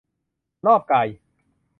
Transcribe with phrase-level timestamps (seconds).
[0.65, 1.07] รอบกาย